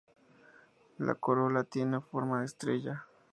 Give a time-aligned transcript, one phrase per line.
[0.97, 3.05] La corola tiene forma de estrella.